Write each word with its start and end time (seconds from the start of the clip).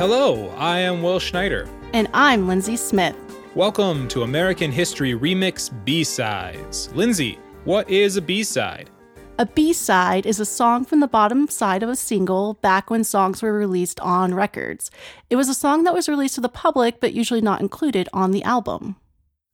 Hello, 0.00 0.48
I 0.56 0.78
am 0.78 1.02
Will 1.02 1.18
Schneider. 1.18 1.68
And 1.92 2.08
I'm 2.14 2.48
Lindsay 2.48 2.74
Smith. 2.76 3.14
Welcome 3.54 4.08
to 4.08 4.22
American 4.22 4.72
History 4.72 5.12
Remix 5.12 5.70
B 5.84 6.04
Sides. 6.04 6.88
Lindsay, 6.94 7.38
what 7.64 7.90
is 7.90 8.16
a 8.16 8.22
B 8.22 8.42
side? 8.42 8.88
A 9.38 9.44
B 9.44 9.74
side 9.74 10.24
is 10.24 10.40
a 10.40 10.46
song 10.46 10.86
from 10.86 11.00
the 11.00 11.06
bottom 11.06 11.48
side 11.48 11.82
of 11.82 11.90
a 11.90 11.96
single 11.96 12.54
back 12.62 12.88
when 12.88 13.04
songs 13.04 13.42
were 13.42 13.52
released 13.52 14.00
on 14.00 14.32
records. 14.32 14.90
It 15.28 15.36
was 15.36 15.50
a 15.50 15.54
song 15.54 15.84
that 15.84 15.92
was 15.92 16.08
released 16.08 16.36
to 16.36 16.40
the 16.40 16.48
public 16.48 16.98
but 16.98 17.12
usually 17.12 17.42
not 17.42 17.60
included 17.60 18.08
on 18.14 18.30
the 18.30 18.42
album. 18.42 18.96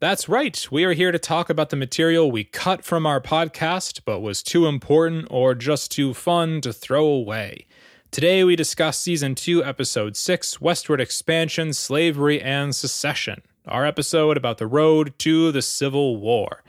That's 0.00 0.28
right. 0.28 0.64
We 0.70 0.84
are 0.84 0.92
here 0.92 1.10
to 1.10 1.18
talk 1.18 1.50
about 1.50 1.70
the 1.70 1.76
material 1.76 2.30
we 2.30 2.44
cut 2.44 2.84
from 2.84 3.04
our 3.04 3.20
podcast 3.20 4.02
but 4.04 4.20
was 4.20 4.44
too 4.44 4.68
important 4.68 5.26
or 5.28 5.56
just 5.56 5.90
too 5.90 6.14
fun 6.14 6.61
to 6.61 6.72
throw 6.72 7.04
away. 7.04 7.67
Today, 8.16 8.44
we 8.44 8.56
discuss 8.56 8.98
Season 8.98 9.34
2, 9.34 9.62
Episode 9.62 10.16
6 10.16 10.58
Westward 10.58 11.02
Expansion, 11.02 11.74
Slavery, 11.74 12.40
and 12.40 12.74
Secession, 12.74 13.43
our 13.66 13.84
episode 13.84 14.38
about 14.38 14.57
the 14.57 14.66
road 14.66 15.12
to 15.18 15.52
the 15.52 15.61
Civil 15.61 16.16
War. 16.16 16.62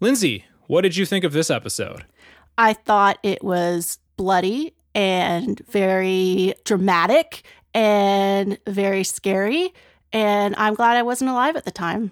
Lindsay, 0.00 0.46
what 0.66 0.80
did 0.80 0.96
you 0.96 1.06
think 1.06 1.24
of 1.24 1.32
this 1.32 1.48
episode? 1.48 2.06
I 2.58 2.72
thought 2.72 3.20
it 3.22 3.44
was 3.44 4.00
bloody 4.16 4.74
and 4.92 5.60
very 5.68 6.54
dramatic 6.64 7.44
and 7.72 8.58
very 8.66 9.04
scary, 9.04 9.72
and 10.12 10.56
I'm 10.58 10.74
glad 10.74 10.96
I 10.96 11.04
wasn't 11.04 11.30
alive 11.30 11.54
at 11.54 11.64
the 11.64 11.70
time. 11.70 12.10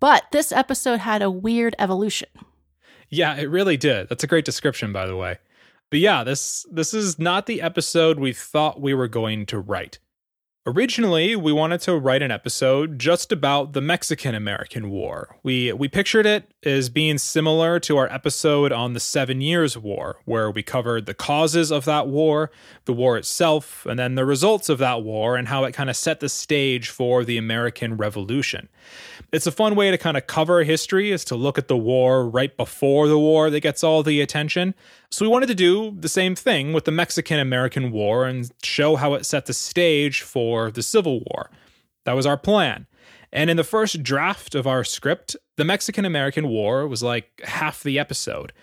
But 0.00 0.24
this 0.32 0.52
episode 0.52 1.00
had 1.00 1.22
a 1.22 1.30
weird 1.30 1.74
evolution. 1.78 2.28
Yeah, 3.08 3.36
it 3.36 3.48
really 3.48 3.78
did. 3.78 4.10
That's 4.10 4.22
a 4.22 4.26
great 4.26 4.44
description, 4.44 4.92
by 4.92 5.06
the 5.06 5.16
way. 5.16 5.38
But 5.92 6.00
yeah, 6.00 6.24
this 6.24 6.64
this 6.72 6.94
is 6.94 7.18
not 7.18 7.44
the 7.44 7.60
episode 7.60 8.18
we 8.18 8.32
thought 8.32 8.80
we 8.80 8.94
were 8.94 9.08
going 9.08 9.44
to 9.44 9.58
write. 9.58 9.98
Originally, 10.64 11.36
we 11.36 11.52
wanted 11.52 11.82
to 11.82 11.98
write 11.98 12.22
an 12.22 12.30
episode 12.30 12.98
just 12.98 13.30
about 13.30 13.74
the 13.74 13.82
Mexican 13.82 14.34
American 14.34 14.88
War. 14.88 15.36
We 15.42 15.70
we 15.74 15.88
pictured 15.88 16.24
it 16.24 16.50
as 16.64 16.88
being 16.88 17.18
similar 17.18 17.78
to 17.80 17.98
our 17.98 18.10
episode 18.10 18.72
on 18.72 18.94
the 18.94 19.00
7 19.00 19.42
Years 19.42 19.76
War, 19.76 20.16
where 20.24 20.50
we 20.50 20.62
covered 20.62 21.04
the 21.04 21.12
causes 21.12 21.70
of 21.70 21.84
that 21.84 22.08
war, 22.08 22.50
the 22.86 22.94
war 22.94 23.18
itself, 23.18 23.84
and 23.84 23.98
then 23.98 24.14
the 24.14 24.24
results 24.24 24.70
of 24.70 24.78
that 24.78 25.02
war 25.02 25.36
and 25.36 25.48
how 25.48 25.64
it 25.64 25.72
kind 25.72 25.90
of 25.90 25.96
set 25.96 26.20
the 26.20 26.30
stage 26.30 26.88
for 26.88 27.22
the 27.22 27.36
American 27.36 27.98
Revolution. 27.98 28.70
It's 29.30 29.46
a 29.46 29.52
fun 29.52 29.74
way 29.74 29.90
to 29.90 29.98
kind 29.98 30.16
of 30.16 30.26
cover 30.26 30.62
history 30.62 31.10
is 31.10 31.24
to 31.26 31.36
look 31.36 31.58
at 31.58 31.68
the 31.68 31.76
war 31.76 32.28
right 32.28 32.56
before 32.56 33.08
the 33.08 33.18
war 33.18 33.50
that 33.50 33.60
gets 33.60 33.84
all 33.84 34.02
the 34.02 34.22
attention. 34.22 34.74
So 35.12 35.26
we 35.26 35.30
wanted 35.30 35.48
to 35.48 35.54
do 35.54 35.94
the 36.00 36.08
same 36.08 36.34
thing 36.34 36.72
with 36.72 36.86
the 36.86 36.90
Mexican 36.90 37.38
American 37.38 37.92
War 37.92 38.24
and 38.24 38.50
show 38.62 38.96
how 38.96 39.12
it 39.12 39.26
set 39.26 39.44
the 39.44 39.52
stage 39.52 40.22
for 40.22 40.70
the 40.70 40.82
Civil 40.82 41.20
War. 41.20 41.50
That 42.04 42.14
was 42.14 42.24
our 42.24 42.38
plan. 42.38 42.86
And 43.30 43.50
in 43.50 43.58
the 43.58 43.62
first 43.62 44.02
draft 44.02 44.54
of 44.54 44.66
our 44.66 44.84
script, 44.84 45.36
the 45.56 45.66
Mexican 45.66 46.06
American 46.06 46.48
War 46.48 46.88
was 46.88 47.02
like 47.02 47.42
half 47.44 47.82
the 47.82 47.98
episode. 47.98 48.54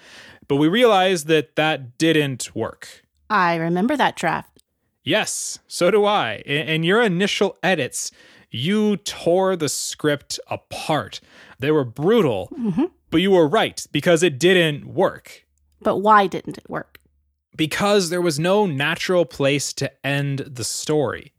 But 0.47 0.55
we 0.55 0.67
realized 0.67 1.27
that 1.27 1.55
that 1.55 1.99
didn't 1.99 2.55
work. 2.55 3.03
I 3.29 3.53
remember 3.55 3.95
that 3.95 4.15
draft. 4.15 4.63
Yes, 5.03 5.59
so 5.67 5.91
do 5.91 6.03
I. 6.03 6.37
In 6.47 6.81
your 6.81 7.03
initial 7.03 7.59
edits, 7.61 8.11
you 8.49 8.97
tore 8.97 9.55
the 9.55 9.69
script 9.69 10.39
apart. 10.47 11.21
They 11.59 11.69
were 11.69 11.85
brutal, 11.85 12.49
mm-hmm. 12.59 12.85
but 13.11 13.21
you 13.21 13.29
were 13.29 13.47
right 13.47 13.85
because 13.91 14.23
it 14.23 14.39
didn't 14.39 14.87
work. 14.87 15.45
But 15.81 15.97
why 15.97 16.27
didn't 16.27 16.57
it 16.57 16.69
work? 16.69 16.99
Because 17.55 18.09
there 18.09 18.21
was 18.21 18.39
no 18.39 18.65
natural 18.65 19.25
place 19.25 19.73
to 19.73 19.91
end 20.05 20.39
the 20.39 20.63
story. 20.63 21.33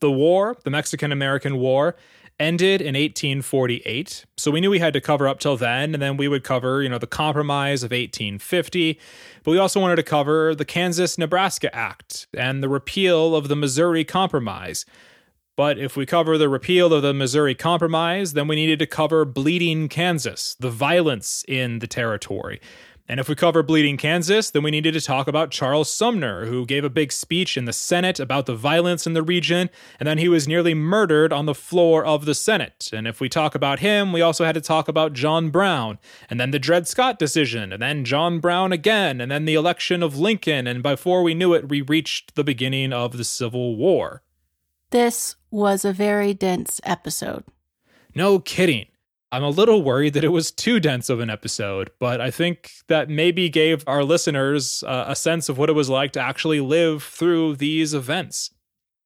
The 0.00 0.10
war, 0.10 0.56
the 0.64 0.70
Mexican 0.70 1.12
American 1.12 1.56
War, 1.56 1.96
ended 2.38 2.80
in 2.80 2.94
1848. 2.94 4.26
So 4.36 4.50
we 4.50 4.60
knew 4.60 4.70
we 4.70 4.78
had 4.78 4.92
to 4.92 5.00
cover 5.00 5.26
up 5.26 5.40
till 5.40 5.56
then, 5.56 5.94
and 5.94 6.02
then 6.02 6.16
we 6.16 6.28
would 6.28 6.44
cover, 6.44 6.82
you 6.82 6.88
know, 6.88 6.98
the 6.98 7.06
Compromise 7.06 7.82
of 7.82 7.92
1850. 7.92 8.98
But 9.42 9.50
we 9.50 9.58
also 9.58 9.80
wanted 9.80 9.96
to 9.96 10.02
cover 10.02 10.54
the 10.54 10.64
Kansas 10.64 11.16
Nebraska 11.16 11.74
Act 11.74 12.26
and 12.36 12.62
the 12.62 12.68
repeal 12.68 13.34
of 13.34 13.48
the 13.48 13.56
Missouri 13.56 14.04
Compromise. 14.04 14.84
But 15.56 15.78
if 15.78 15.96
we 15.96 16.04
cover 16.04 16.36
the 16.36 16.50
repeal 16.50 16.92
of 16.92 17.00
the 17.00 17.14
Missouri 17.14 17.54
Compromise, 17.54 18.34
then 18.34 18.46
we 18.46 18.56
needed 18.56 18.78
to 18.80 18.86
cover 18.86 19.24
Bleeding 19.24 19.88
Kansas, 19.88 20.54
the 20.60 20.70
violence 20.70 21.42
in 21.48 21.78
the 21.78 21.86
territory. 21.86 22.60
And 23.08 23.20
if 23.20 23.28
we 23.28 23.36
cover 23.36 23.62
Bleeding 23.62 23.96
Kansas, 23.96 24.50
then 24.50 24.64
we 24.64 24.72
needed 24.72 24.92
to 24.94 25.00
talk 25.00 25.28
about 25.28 25.52
Charles 25.52 25.88
Sumner, 25.88 26.46
who 26.46 26.66
gave 26.66 26.84
a 26.84 26.90
big 26.90 27.12
speech 27.12 27.56
in 27.56 27.64
the 27.64 27.72
Senate 27.72 28.18
about 28.18 28.46
the 28.46 28.56
violence 28.56 29.06
in 29.06 29.12
the 29.12 29.22
region, 29.22 29.70
and 30.00 30.06
then 30.08 30.18
he 30.18 30.28
was 30.28 30.48
nearly 30.48 30.74
murdered 30.74 31.32
on 31.32 31.46
the 31.46 31.54
floor 31.54 32.04
of 32.04 32.24
the 32.24 32.34
Senate. 32.34 32.90
And 32.92 33.06
if 33.06 33.20
we 33.20 33.28
talk 33.28 33.54
about 33.54 33.78
him, 33.78 34.12
we 34.12 34.22
also 34.22 34.44
had 34.44 34.56
to 34.56 34.60
talk 34.60 34.88
about 34.88 35.12
John 35.12 35.50
Brown, 35.50 35.98
and 36.28 36.40
then 36.40 36.50
the 36.50 36.58
Dred 36.58 36.88
Scott 36.88 37.18
decision, 37.18 37.72
and 37.72 37.80
then 37.80 38.04
John 38.04 38.40
Brown 38.40 38.72
again, 38.72 39.20
and 39.20 39.30
then 39.30 39.44
the 39.44 39.54
election 39.54 40.02
of 40.02 40.18
Lincoln, 40.18 40.66
and 40.66 40.82
before 40.82 41.22
we 41.22 41.34
knew 41.34 41.54
it, 41.54 41.68
we 41.68 41.82
reached 41.82 42.34
the 42.34 42.44
beginning 42.44 42.92
of 42.92 43.16
the 43.16 43.24
Civil 43.24 43.76
War. 43.76 44.22
This 44.90 45.36
was 45.50 45.84
a 45.84 45.92
very 45.92 46.34
dense 46.34 46.80
episode. 46.82 47.44
No 48.14 48.40
kidding. 48.40 48.86
I'm 49.32 49.42
a 49.42 49.50
little 49.50 49.82
worried 49.82 50.14
that 50.14 50.24
it 50.24 50.28
was 50.28 50.52
too 50.52 50.78
dense 50.78 51.10
of 51.10 51.18
an 51.20 51.30
episode, 51.30 51.90
but 51.98 52.20
I 52.20 52.30
think 52.30 52.70
that 52.86 53.10
maybe 53.10 53.48
gave 53.48 53.82
our 53.86 54.04
listeners 54.04 54.84
uh, 54.86 55.06
a 55.08 55.16
sense 55.16 55.48
of 55.48 55.58
what 55.58 55.68
it 55.68 55.72
was 55.72 55.88
like 55.88 56.12
to 56.12 56.20
actually 56.20 56.60
live 56.60 57.02
through 57.02 57.56
these 57.56 57.92
events. 57.92 58.50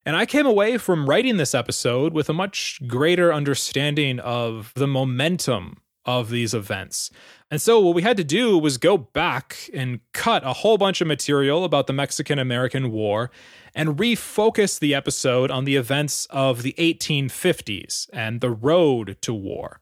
And 0.04 0.16
I 0.16 0.26
came 0.26 0.46
away 0.46 0.76
from 0.76 1.08
writing 1.08 1.36
this 1.36 1.54
episode 1.54 2.12
with 2.12 2.28
a 2.28 2.34
much 2.34 2.80
greater 2.86 3.32
understanding 3.32 4.18
of 4.18 4.72
the 4.74 4.86
momentum 4.86 5.78
of 6.04 6.30
these 6.30 6.54
events. 6.54 7.10
And 7.50 7.60
so, 7.60 7.80
what 7.80 7.94
we 7.94 8.02
had 8.02 8.16
to 8.16 8.24
do 8.24 8.56
was 8.56 8.78
go 8.78 8.96
back 8.96 9.70
and 9.74 10.00
cut 10.12 10.44
a 10.44 10.54
whole 10.54 10.78
bunch 10.78 11.00
of 11.00 11.06
material 11.06 11.64
about 11.64 11.86
the 11.86 11.92
Mexican 11.92 12.38
American 12.38 12.90
War 12.90 13.30
and 13.74 13.98
refocus 13.98 14.78
the 14.78 14.94
episode 14.94 15.50
on 15.50 15.64
the 15.64 15.76
events 15.76 16.26
of 16.30 16.62
the 16.62 16.74
1850s 16.78 18.08
and 18.12 18.40
the 18.40 18.50
road 18.50 19.16
to 19.22 19.34
war. 19.34 19.79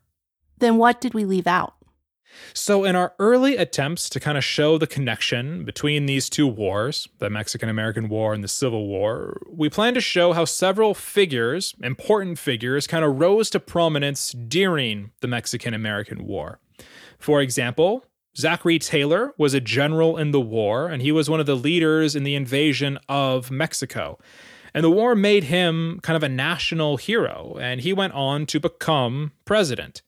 Then, 0.58 0.76
what 0.76 1.00
did 1.00 1.14
we 1.14 1.24
leave 1.24 1.46
out? 1.46 1.74
So, 2.52 2.84
in 2.84 2.94
our 2.94 3.14
early 3.18 3.56
attempts 3.56 4.08
to 4.10 4.20
kind 4.20 4.38
of 4.38 4.44
show 4.44 4.78
the 4.78 4.86
connection 4.86 5.64
between 5.64 6.06
these 6.06 6.28
two 6.28 6.46
wars, 6.46 7.08
the 7.18 7.30
Mexican 7.30 7.68
American 7.68 8.08
War 8.08 8.34
and 8.34 8.44
the 8.44 8.48
Civil 8.48 8.86
War, 8.86 9.40
we 9.50 9.68
plan 9.68 9.94
to 9.94 10.00
show 10.00 10.32
how 10.32 10.44
several 10.44 10.94
figures, 10.94 11.74
important 11.82 12.38
figures, 12.38 12.86
kind 12.86 13.04
of 13.04 13.18
rose 13.18 13.50
to 13.50 13.60
prominence 13.60 14.32
during 14.32 15.10
the 15.20 15.28
Mexican 15.28 15.74
American 15.74 16.26
War. 16.26 16.60
For 17.18 17.40
example, 17.40 18.04
Zachary 18.36 18.78
Taylor 18.78 19.34
was 19.36 19.54
a 19.54 19.60
general 19.60 20.16
in 20.16 20.30
the 20.30 20.40
war, 20.40 20.88
and 20.88 21.02
he 21.02 21.10
was 21.10 21.28
one 21.28 21.40
of 21.40 21.46
the 21.46 21.56
leaders 21.56 22.14
in 22.14 22.22
the 22.22 22.36
invasion 22.36 22.98
of 23.08 23.50
Mexico. 23.50 24.18
And 24.74 24.84
the 24.84 24.90
war 24.90 25.14
made 25.14 25.44
him 25.44 25.98
kind 26.02 26.16
of 26.16 26.22
a 26.22 26.28
national 26.28 26.98
hero, 26.98 27.56
and 27.60 27.80
he 27.80 27.92
went 27.92 28.12
on 28.12 28.46
to 28.46 28.60
become 28.60 29.32
president. 29.44 30.02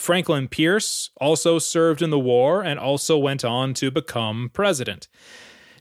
Franklin 0.00 0.48
Pierce 0.48 1.10
also 1.20 1.58
served 1.58 2.00
in 2.00 2.08
the 2.08 2.18
war 2.18 2.62
and 2.62 2.80
also 2.80 3.18
went 3.18 3.44
on 3.44 3.74
to 3.74 3.90
become 3.90 4.50
president. 4.54 5.08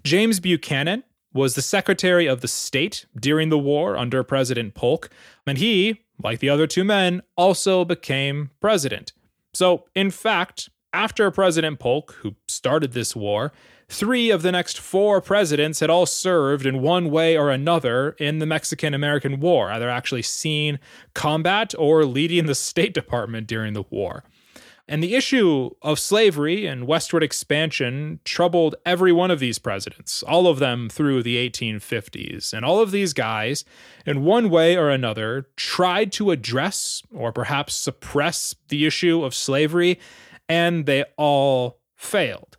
James 0.03 0.41
Buchanan 0.41 1.03
was 1.33 1.55
the 1.55 1.61
Secretary 1.61 2.27
of 2.27 2.41
the 2.41 2.47
State 2.47 3.05
during 3.17 3.47
the 3.47 3.57
war 3.57 3.95
under 3.95 4.21
President 4.23 4.73
Polk, 4.73 5.09
and 5.47 5.57
he, 5.57 6.01
like 6.21 6.39
the 6.39 6.49
other 6.49 6.67
two 6.67 6.83
men, 6.83 7.21
also 7.37 7.85
became 7.85 8.49
president. 8.59 9.13
So, 9.53 9.85
in 9.95 10.11
fact, 10.11 10.69
after 10.91 11.31
President 11.31 11.79
Polk, 11.79 12.15
who 12.19 12.35
started 12.47 12.91
this 12.91 13.15
war, 13.15 13.53
three 13.89 14.29
of 14.29 14.43
the 14.43 14.51
next 14.51 14.79
four 14.79 15.19
presidents 15.19 15.79
had 15.79 15.89
all 15.89 16.05
served 16.05 16.65
in 16.65 16.81
one 16.81 17.09
way 17.09 17.37
or 17.37 17.49
another 17.49 18.11
in 18.19 18.39
the 18.39 18.45
Mexican 18.45 18.93
American 18.93 19.39
War, 19.39 19.71
either 19.71 19.89
actually 19.89 20.21
seen 20.21 20.79
combat 21.13 21.73
or 21.77 22.05
leading 22.05 22.45
the 22.45 22.55
State 22.55 22.93
Department 22.93 23.47
during 23.47 23.73
the 23.73 23.83
war. 23.89 24.23
And 24.87 25.03
the 25.03 25.13
issue 25.13 25.69
of 25.83 25.99
slavery 25.99 26.65
and 26.65 26.87
westward 26.87 27.21
expansion 27.21 28.19
troubled 28.25 28.73
every 28.87 29.11
one 29.11 29.29
of 29.29 29.39
these 29.39 29.59
presidents, 29.59 30.23
all 30.23 30.47
of 30.47 30.57
them 30.57 30.89
through 30.89 31.21
the 31.21 31.37
1850s. 31.49 32.53
And 32.53 32.65
all 32.65 32.79
of 32.79 32.89
these 32.89 33.13
guys, 33.13 33.65
in 34.07 34.23
one 34.23 34.49
way 34.49 34.75
or 34.75 34.89
another, 34.89 35.45
tried 35.55 36.11
to 36.13 36.31
address 36.31 37.03
or 37.13 37.31
perhaps 37.31 37.75
suppress 37.75 38.55
the 38.69 38.87
issue 38.87 39.23
of 39.23 39.35
slavery, 39.35 39.99
and 40.47 40.87
they 40.87 41.05
all 41.17 41.77
failed. 41.95 42.57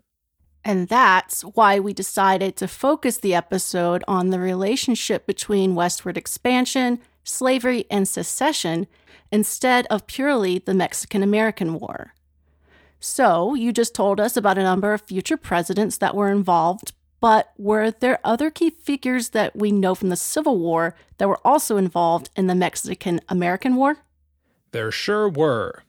And 0.65 0.89
that's 0.89 1.43
why 1.43 1.81
we 1.81 1.93
decided 1.93 2.57
to 2.57 2.69
focus 2.69 3.17
the 3.19 3.35
episode 3.35 4.05
on 4.07 4.31
the 4.31 4.39
relationship 4.39 5.27
between 5.27 5.75
westward 5.75 6.17
expansion, 6.19 7.01
slavery, 7.25 7.87
and 7.91 8.07
secession 8.07 8.87
instead 9.33 9.87
of 9.87 10.07
purely 10.07 10.59
the 10.59 10.75
Mexican 10.75 11.23
American 11.23 11.79
War. 11.79 12.15
So, 12.99 13.55
you 13.55 13.73
just 13.73 13.95
told 13.95 14.21
us 14.21 14.37
about 14.37 14.59
a 14.59 14.63
number 14.63 14.93
of 14.93 15.01
future 15.01 15.39
presidents 15.39 15.97
that 15.99 16.15
were 16.15 16.31
involved, 16.31 16.93
But 17.21 17.53
were 17.59 17.91
there 17.91 18.19
other 18.25 18.51
key 18.51 18.71
figures 18.71 19.31
that 19.31 19.55
we 19.55 19.71
know 19.71 19.95
from 19.95 20.09
the 20.09 20.17
Civil 20.17 20.59
War 20.59 20.95
that 21.19 21.29
were 21.29 21.41
also 21.47 21.77
involved 21.77 22.31
in 22.35 22.47
the 22.47 22.55
Mexican 22.55 23.21
American 23.29 23.77
War? 23.77 23.99
There 24.73 24.91
sure 24.91 25.29
were. 25.29 25.83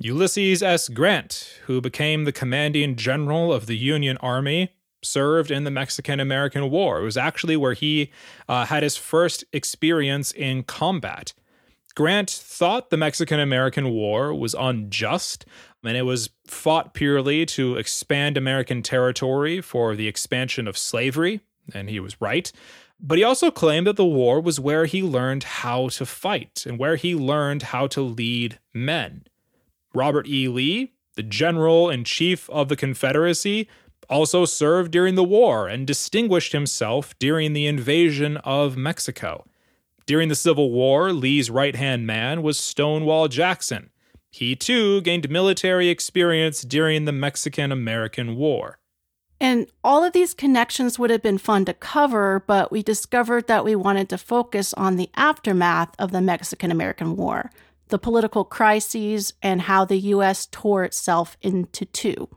Ulysses 0.00 0.62
S. 0.62 0.88
Grant, 0.88 1.60
who 1.66 1.80
became 1.80 2.24
the 2.24 2.32
commanding 2.32 2.96
general 2.96 3.52
of 3.52 3.66
the 3.66 3.76
Union 3.76 4.16
Army, 4.18 4.72
served 5.02 5.50
in 5.50 5.64
the 5.64 5.70
Mexican 5.70 6.18
American 6.18 6.70
War. 6.70 7.00
It 7.00 7.04
was 7.04 7.16
actually 7.16 7.56
where 7.56 7.74
he 7.74 8.10
uh, 8.48 8.66
had 8.66 8.82
his 8.82 8.96
first 8.96 9.44
experience 9.52 10.32
in 10.32 10.64
combat. 10.64 11.32
Grant 11.94 12.28
thought 12.28 12.90
the 12.90 12.96
Mexican 12.96 13.38
American 13.38 13.90
War 13.90 14.34
was 14.34 14.54
unjust, 14.58 15.46
and 15.84 15.96
it 15.96 16.02
was 16.02 16.30
fought 16.46 16.92
purely 16.92 17.46
to 17.46 17.76
expand 17.76 18.36
American 18.36 18.82
territory 18.82 19.60
for 19.60 19.94
the 19.94 20.08
expansion 20.08 20.66
of 20.66 20.76
slavery, 20.76 21.40
and 21.72 21.88
he 21.88 22.00
was 22.00 22.20
right. 22.20 22.50
But 22.98 23.18
he 23.18 23.24
also 23.24 23.52
claimed 23.52 23.86
that 23.86 23.96
the 23.96 24.04
war 24.04 24.40
was 24.40 24.58
where 24.58 24.86
he 24.86 25.02
learned 25.02 25.44
how 25.44 25.88
to 25.90 26.06
fight 26.06 26.64
and 26.66 26.78
where 26.78 26.96
he 26.96 27.14
learned 27.14 27.64
how 27.64 27.86
to 27.88 28.00
lead 28.00 28.58
men. 28.72 29.24
Robert 29.94 30.26
E. 30.26 30.48
Lee, 30.48 30.92
the 31.16 31.22
general 31.22 31.88
in 31.88 32.04
chief 32.04 32.50
of 32.50 32.68
the 32.68 32.76
Confederacy, 32.76 33.68
also 34.10 34.44
served 34.44 34.90
during 34.90 35.14
the 35.14 35.24
war 35.24 35.68
and 35.68 35.86
distinguished 35.86 36.52
himself 36.52 37.18
during 37.18 37.52
the 37.52 37.66
invasion 37.66 38.36
of 38.38 38.76
Mexico. 38.76 39.44
During 40.06 40.28
the 40.28 40.34
Civil 40.34 40.70
War, 40.70 41.12
Lee's 41.12 41.50
right 41.50 41.74
hand 41.74 42.06
man 42.06 42.42
was 42.42 42.58
Stonewall 42.58 43.28
Jackson. 43.28 43.90
He 44.30 44.56
too 44.56 45.00
gained 45.00 45.30
military 45.30 45.88
experience 45.88 46.62
during 46.62 47.04
the 47.04 47.12
Mexican 47.12 47.72
American 47.72 48.36
War. 48.36 48.78
And 49.40 49.66
all 49.82 50.04
of 50.04 50.12
these 50.12 50.34
connections 50.34 50.98
would 50.98 51.10
have 51.10 51.22
been 51.22 51.38
fun 51.38 51.64
to 51.66 51.74
cover, 51.74 52.42
but 52.46 52.70
we 52.70 52.82
discovered 52.82 53.46
that 53.46 53.64
we 53.64 53.74
wanted 53.74 54.08
to 54.10 54.18
focus 54.18 54.74
on 54.74 54.96
the 54.96 55.10
aftermath 55.16 55.94
of 55.98 56.12
the 56.12 56.20
Mexican 56.20 56.70
American 56.70 57.16
War, 57.16 57.50
the 57.88 57.98
political 57.98 58.44
crises, 58.44 59.34
and 59.42 59.62
how 59.62 59.84
the 59.84 59.98
U.S. 59.98 60.46
tore 60.50 60.84
itself 60.84 61.36
into 61.42 61.84
two. 61.84 62.28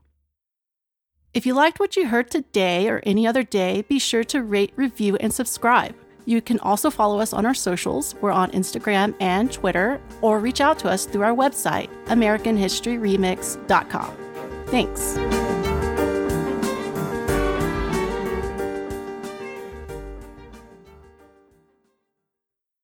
If 1.34 1.46
you 1.46 1.54
liked 1.54 1.80
what 1.80 1.96
you 1.96 2.08
heard 2.08 2.32
today 2.32 2.90
or 2.90 3.02
any 3.04 3.28
other 3.28 3.44
day, 3.44 3.84
be 3.88 4.00
sure 4.00 4.24
to 4.26 4.42
rate, 4.42 4.74
review, 4.76 5.16
and 5.18 5.32
subscribe. 5.34 5.96
You 6.26 6.42
can 6.42 6.60
also 6.60 6.90
follow 6.90 7.20
us 7.20 7.32
on 7.32 7.46
our 7.46 7.54
socials. 7.54 8.16
We're 8.22 8.32
on 8.32 8.50
Instagram 8.52 9.14
and 9.22 9.52
Twitter, 9.52 10.02
or 10.22 10.40
reach 10.40 10.62
out 10.62 10.80
to 10.80 10.90
us 10.90 11.06
through 11.06 11.24
our 11.24 11.36
website, 11.36 11.90
AmericanHistoryRemix.com. 12.08 14.18
Thanks. 14.68 15.67